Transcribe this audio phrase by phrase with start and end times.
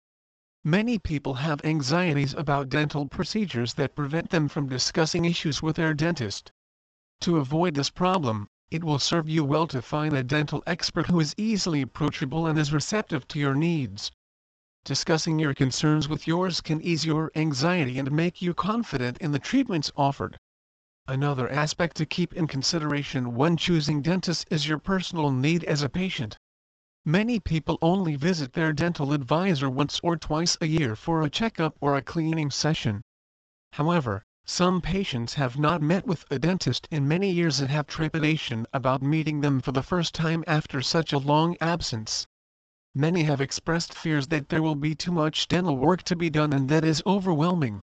[0.65, 5.93] Many people have anxieties about dental procedures that prevent them from discussing issues with their
[5.95, 6.51] dentist.
[7.21, 11.19] To avoid this problem, it will serve you well to find a dental expert who
[11.19, 14.11] is easily approachable and is receptive to your needs.
[14.85, 19.39] Discussing your concerns with yours can ease your anxiety and make you confident in the
[19.39, 20.37] treatments offered.
[21.05, 25.89] Another aspect to keep in consideration when choosing dentists is your personal need as a
[25.89, 26.37] patient.
[27.03, 31.75] Many people only visit their dental advisor once or twice a year for a checkup
[31.81, 33.01] or a cleaning session.
[33.73, 38.67] However, some patients have not met with a dentist in many years and have trepidation
[38.73, 42.27] about meeting them for the first time after such a long absence.
[42.93, 46.51] Many have expressed fears that there will be too much dental work to be done
[46.51, 47.79] and that is overwhelming.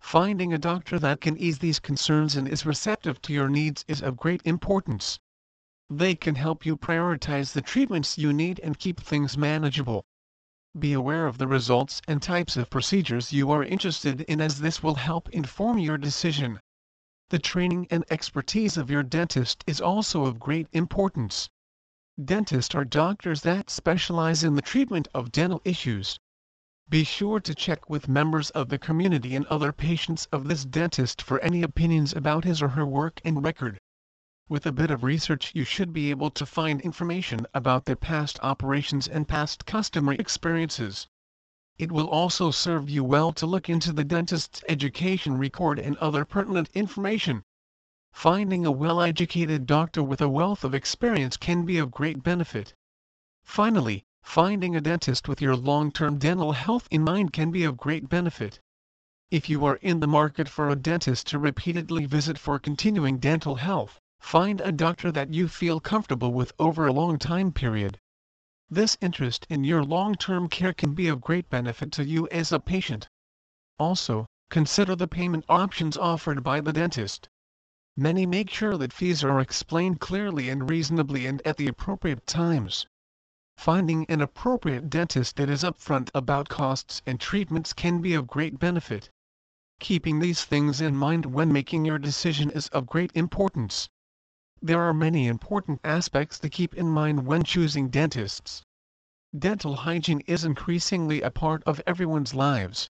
[0.00, 4.02] Finding a doctor that can ease these concerns and is receptive to your needs is
[4.02, 5.20] of great importance.
[5.88, 10.04] They can help you prioritize the treatments you need and keep things manageable.
[10.78, 14.82] Be aware of the results and types of procedures you are interested in as this
[14.82, 16.60] will help inform your decision.
[17.28, 21.50] The training and expertise of your dentist is also of great importance.
[22.22, 26.18] Dentists are doctors that specialize in the treatment of dental issues.
[26.88, 31.20] Be sure to check with members of the community and other patients of this dentist
[31.20, 33.78] for any opinions about his or her work and record.
[34.48, 38.40] With a bit of research you should be able to find information about their past
[38.42, 41.06] operations and past customer experiences.
[41.78, 46.24] It will also serve you well to look into the dentist's education record and other
[46.24, 47.44] pertinent information.
[48.12, 52.74] Finding a well-educated doctor with a wealth of experience can be of great benefit.
[53.44, 58.08] Finally, finding a dentist with your long-term dental health in mind can be of great
[58.08, 58.60] benefit.
[59.30, 63.54] If you are in the market for a dentist to repeatedly visit for continuing dental
[63.54, 67.98] health, Find a doctor that you feel comfortable with over a long time period.
[68.70, 72.58] This interest in your long-term care can be of great benefit to you as a
[72.58, 73.08] patient.
[73.78, 77.28] Also, consider the payment options offered by the dentist.
[77.94, 82.86] Many make sure that fees are explained clearly and reasonably and at the appropriate times.
[83.58, 88.58] Finding an appropriate dentist that is upfront about costs and treatments can be of great
[88.58, 89.10] benefit.
[89.78, 93.90] Keeping these things in mind when making your decision is of great importance.
[94.64, 98.62] There are many important aspects to keep in mind when choosing dentists.
[99.36, 102.88] Dental hygiene is increasingly a part of everyone's lives.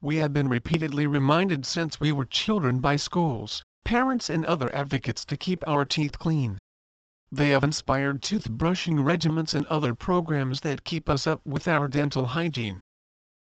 [0.00, 5.24] We have been repeatedly reminded since we were children by schools, parents and other advocates
[5.26, 6.58] to keep our teeth clean.
[7.30, 12.26] They have inspired toothbrushing regimens and other programs that keep us up with our dental
[12.26, 12.80] hygiene.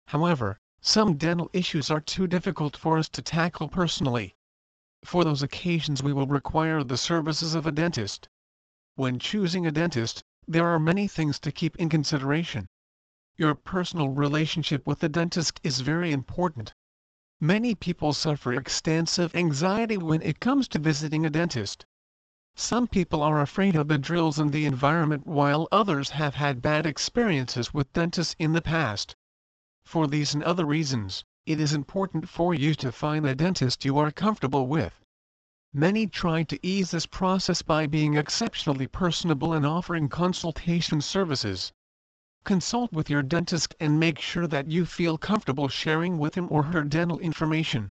[0.08, 4.34] However, some dental issues are too difficult for us to tackle personally.
[5.04, 8.28] For those occasions we will require the services of a dentist.
[8.94, 12.68] When choosing a dentist, there are many things to keep in consideration.
[13.36, 16.72] Your personal relationship with the dentist is very important.
[17.40, 21.84] Many people suffer extensive anxiety when it comes to visiting a dentist.
[22.54, 26.86] Some people are afraid of the drills and the environment while others have had bad
[26.86, 29.16] experiences with dentists in the past.
[29.84, 33.98] For these and other reasons, it is important for you to find a dentist you
[33.98, 35.00] are comfortable with.
[35.74, 41.72] Many try to ease this process by being exceptionally personable and offering consultation services.
[42.44, 46.62] Consult with your dentist and make sure that you feel comfortable sharing with him or
[46.62, 47.88] her dental information.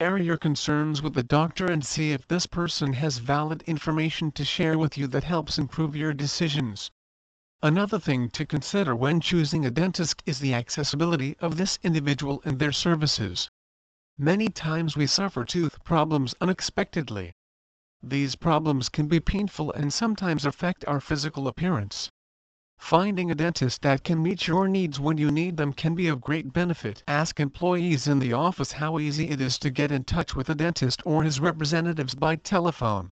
[0.00, 4.44] Air your concerns with the doctor and see if this person has valid information to
[4.44, 6.90] share with you that helps improve your decisions.
[7.64, 12.58] Another thing to consider when choosing a dentist is the accessibility of this individual and
[12.58, 13.48] their services.
[14.18, 17.30] Many times we suffer tooth problems unexpectedly.
[18.02, 22.10] These problems can be painful and sometimes affect our physical appearance.
[22.78, 26.20] Finding a dentist that can meet your needs when you need them can be of
[26.20, 27.04] great benefit.
[27.06, 30.56] Ask employees in the office how easy it is to get in touch with a
[30.56, 33.10] dentist or his representatives by telephone.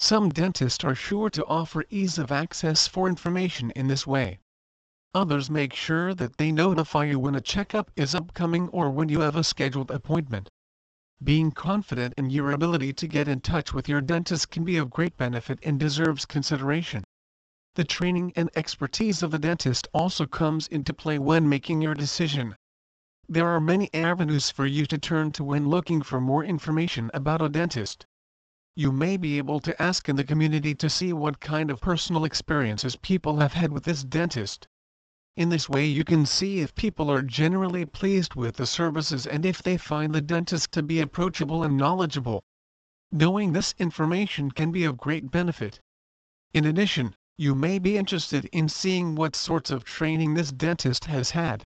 [0.00, 4.38] Some dentists are sure to offer ease of access for information in this way.
[5.12, 9.22] Others make sure that they notify you when a checkup is upcoming or when you
[9.22, 10.48] have a scheduled appointment.
[11.20, 14.88] Being confident in your ability to get in touch with your dentist can be of
[14.88, 17.02] great benefit and deserves consideration.
[17.74, 22.54] The training and expertise of the dentist also comes into play when making your decision.
[23.28, 27.42] There are many avenues for you to turn to when looking for more information about
[27.42, 28.06] a dentist.
[28.80, 32.24] You may be able to ask in the community to see what kind of personal
[32.24, 34.68] experiences people have had with this dentist.
[35.34, 39.44] In this way you can see if people are generally pleased with the services and
[39.44, 42.44] if they find the dentist to be approachable and knowledgeable.
[43.10, 45.80] Knowing this information can be of great benefit.
[46.54, 51.32] In addition, you may be interested in seeing what sorts of training this dentist has
[51.32, 51.64] had.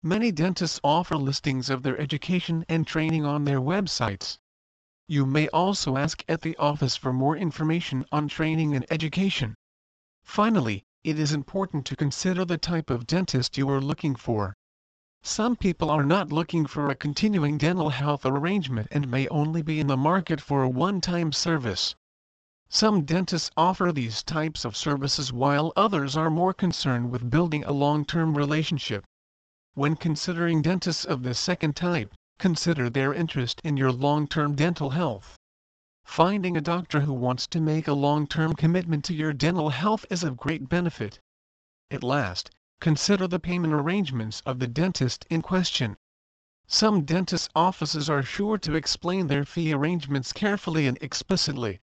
[0.00, 4.38] Many dentists offer listings of their education and training on their websites.
[5.08, 9.54] You may also ask at the office for more information on training and education.
[10.24, 14.56] Finally, it is important to consider the type of dentist you are looking for.
[15.22, 19.78] Some people are not looking for a continuing dental health arrangement and may only be
[19.78, 21.94] in the market for a one-time service.
[22.68, 27.70] Some dentists offer these types of services while others are more concerned with building a
[27.70, 29.04] long-term relationship.
[29.74, 35.36] When considering dentists of the second type, consider their interest in your long-term dental health.
[36.04, 40.22] Finding a doctor who wants to make a long-term commitment to your dental health is
[40.22, 41.18] of great benefit.
[41.90, 42.50] At last,
[42.80, 45.96] consider the payment arrangements of the dentist in question.
[46.66, 51.80] Some dentist offices are sure to explain their fee arrangements carefully and explicitly.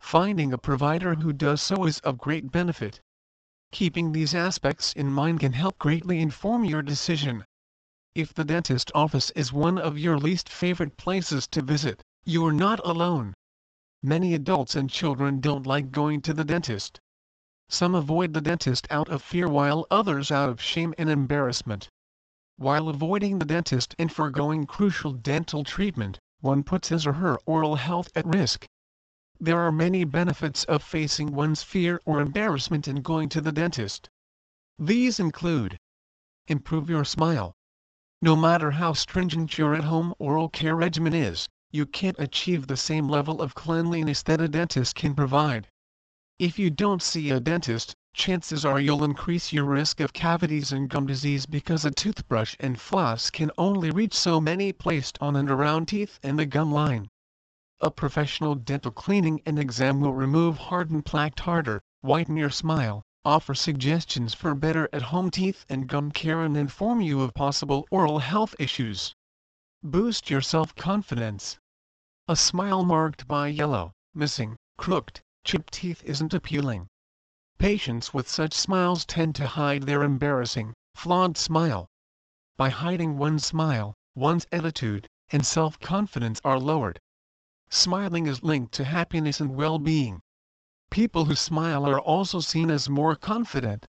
[0.00, 3.00] Finding a provider who does so is of great benefit.
[3.72, 7.44] Keeping these aspects in mind can help greatly inform your decision.
[8.18, 12.52] If the dentist office is one of your least favorite places to visit, you are
[12.54, 13.34] not alone.
[14.02, 16.98] Many adults and children don't like going to the dentist.
[17.68, 21.90] Some avoid the dentist out of fear while others out of shame and embarrassment.
[22.56, 27.76] While avoiding the dentist and foregoing crucial dental treatment, one puts his or her oral
[27.76, 28.64] health at risk.
[29.38, 34.08] There are many benefits of facing one's fear or embarrassment in going to the dentist.
[34.78, 35.76] These include
[36.48, 37.52] Improve your smile.
[38.22, 43.08] No matter how stringent your at-home oral care regimen is, you can't achieve the same
[43.10, 45.68] level of cleanliness that a dentist can provide.
[46.38, 50.88] If you don't see a dentist, chances are you'll increase your risk of cavities and
[50.88, 55.50] gum disease because a toothbrush and floss can only reach so many placed on and
[55.50, 57.08] around teeth and the gum line.
[57.80, 63.56] A professional dental cleaning and exam will remove hardened plaque tartar, whiten your smile, offer
[63.56, 68.54] suggestions for better at-home teeth and gum care and inform you of possible oral health
[68.56, 69.12] issues.
[69.82, 71.58] Boost your self-confidence.
[72.28, 76.86] A smile marked by yellow, missing, crooked, chipped teeth isn't appealing.
[77.58, 81.88] Patients with such smiles tend to hide their embarrassing, flawed smile.
[82.56, 87.00] By hiding one's smile, one's attitude and self-confidence are lowered.
[87.70, 90.20] Smiling is linked to happiness and well-being.
[90.90, 93.86] People who smile are also seen as more confident.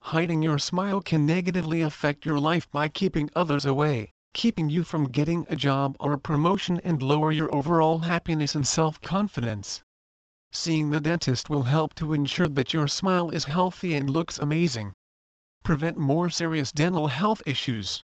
[0.00, 5.08] Hiding your smile can negatively affect your life by keeping others away, keeping you from
[5.08, 9.82] getting a job or a promotion and lower your overall happiness and self-confidence.
[10.52, 14.92] Seeing the dentist will help to ensure that your smile is healthy and looks amazing.
[15.64, 18.02] Prevent more serious dental health issues.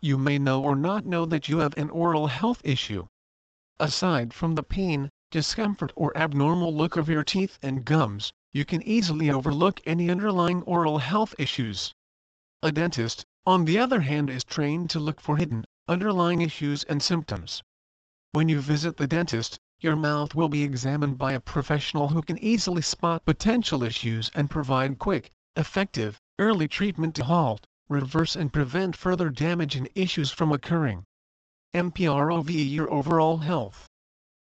[0.00, 3.06] You may know or not know that you have an oral health issue.
[3.78, 8.80] Aside from the pain, discomfort or abnormal look of your teeth and gums, you can
[8.84, 11.92] easily overlook any underlying oral health issues.
[12.62, 17.02] A dentist, on the other hand is trained to look for hidden, underlying issues and
[17.02, 17.62] symptoms.
[18.32, 22.38] When you visit the dentist, your mouth will be examined by a professional who can
[22.38, 28.96] easily spot potential issues and provide quick, effective, early treatment to halt, reverse and prevent
[28.96, 31.04] further damage and issues from occurring.
[31.74, 33.86] MPROV your overall health.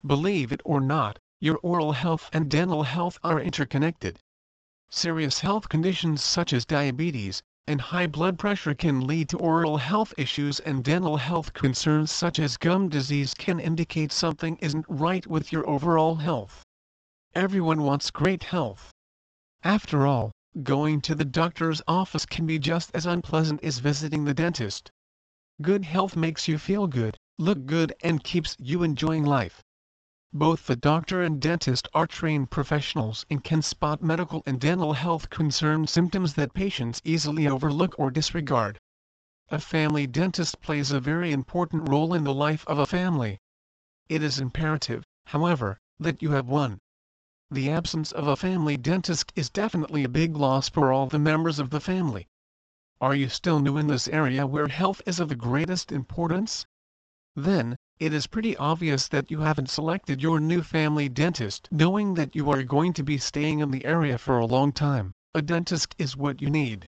[0.04, 4.18] Believe it or not, your oral health and dental health are interconnected.
[4.90, 10.12] Serious health conditions such as diabetes and high blood pressure can lead to oral health
[10.18, 15.52] issues and dental health concerns such as gum disease can indicate something isn't right with
[15.52, 16.64] your overall health.
[17.34, 18.90] Everyone wants great health.
[19.62, 20.32] After all,
[20.64, 24.90] going to the doctor's office can be just as unpleasant as visiting the dentist.
[25.60, 29.62] Good health makes you feel good, look good and keeps you enjoying life.
[30.34, 35.28] Both the doctor and dentist are trained professionals and can spot medical and dental health
[35.28, 38.78] concern symptoms that patients easily overlook or disregard.
[39.50, 43.40] A family dentist plays a very important role in the life of a family.
[44.08, 46.78] It is imperative, however, that you have one.
[47.50, 51.58] The absence of a family dentist is definitely a big loss for all the members
[51.58, 52.26] of the family.
[53.02, 56.64] Are you still new in this area where health is of the greatest importance?
[57.36, 62.34] Then, it is pretty obvious that you haven't selected your new family dentist knowing that
[62.34, 65.12] you are going to be staying in the area for a long time.
[65.34, 66.84] A dentist is what you need.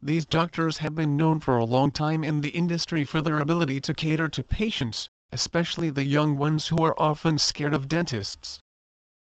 [0.00, 3.80] These doctors have been known for a long time in the industry for their ability
[3.80, 8.60] to cater to patients, especially the young ones who are often scared of dentists.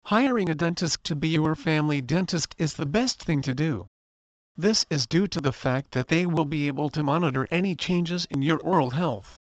[0.07, 3.89] Hiring a dentist to be your family dentist is the best thing to do.
[4.57, 8.27] This is due to the fact that they will be able to monitor any changes
[8.31, 9.37] in your oral health.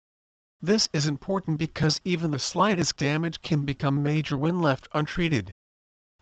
[0.63, 5.51] This is important because even the slightest damage can become major when left untreated.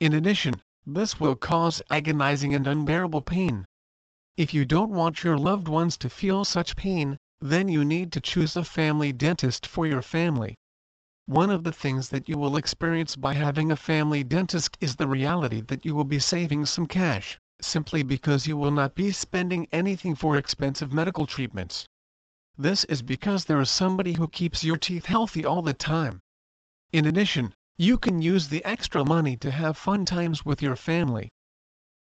[0.01, 3.67] In addition, this will cause agonizing and unbearable pain.
[4.37, 8.21] If you don't want your loved ones to feel such pain, then you need to
[8.21, 10.55] choose a family dentist for your family.
[11.27, 15.07] One of the things that you will experience by having a family dentist is the
[15.07, 19.69] reality that you will be saving some cash simply because you will not be spending
[19.71, 21.87] anything for expensive medical treatments.
[22.59, 26.21] This is because there is somebody who keeps your teeth healthy all the time.
[26.93, 31.31] In addition, you can use the extra money to have fun times with your family.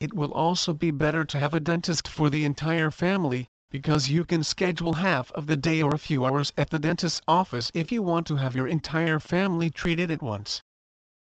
[0.01, 4.25] It will also be better to have a dentist for the entire family, because you
[4.25, 7.89] can schedule half of the day or a few hours at the dentist's office if
[7.89, 10.62] you want to have your entire family treated at once.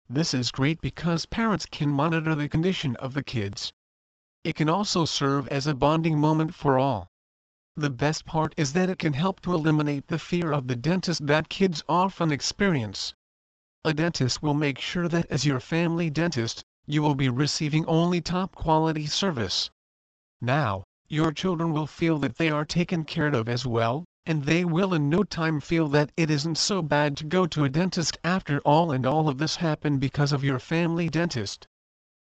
[0.09, 3.73] This is great because parents can monitor the condition of the kids.
[4.45, 7.09] It can also serve as a bonding moment for all.
[7.79, 11.27] The best part is that it can help to eliminate the fear of the dentist
[11.27, 13.13] that kids often experience.
[13.85, 18.19] A dentist will make sure that as your family dentist, you will be receiving only
[18.19, 19.69] top quality service.
[20.41, 24.65] Now, your children will feel that they are taken care of as well, and they
[24.65, 28.17] will in no time feel that it isn't so bad to go to a dentist
[28.23, 31.67] after all and all of this happened because of your family dentist.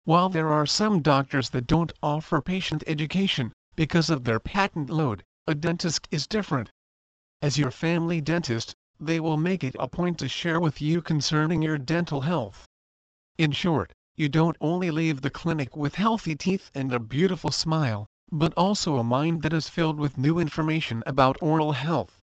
[0.04, 5.24] While there are some doctors that don't offer patient education, because of their patent load,
[5.50, 6.70] a dentist is different.
[7.42, 11.62] As your family dentist, they will make it a point to share with you concerning
[11.62, 12.66] your dental health.
[13.38, 18.08] In short, you don't only leave the clinic with healthy teeth and a beautiful smile,
[18.30, 22.20] but also a mind that is filled with new information about oral health.